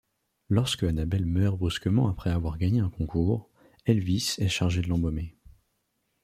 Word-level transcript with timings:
Lorsque 0.49 0.81
Anabelle 0.83 1.27
meurt 1.27 1.59
brusquement 1.59 2.09
après 2.09 2.31
avoir 2.31 2.57
gagné 2.57 2.79
un 2.79 2.89
concours, 2.89 3.51
Elvis 3.85 4.33
est 4.39 4.47
chargé 4.47 4.81
de 4.81 4.87
l'embaumer. 4.87 5.37